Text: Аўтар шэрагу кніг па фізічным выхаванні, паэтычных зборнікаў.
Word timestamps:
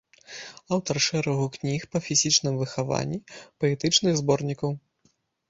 Аўтар 0.77 0.97
шэрагу 1.07 1.45
кніг 1.57 1.81
па 1.91 2.01
фізічным 2.07 2.57
выхаванні, 2.63 3.19
паэтычных 3.61 4.19
зборнікаў. 4.25 4.71